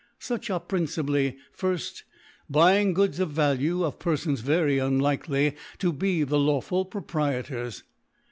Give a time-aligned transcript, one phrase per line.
[0.17, 1.79] Such are principally, i.
[2.49, 7.83] Buying Goods of Value, of Perfons very unlikely to be the lawful Pro prietors.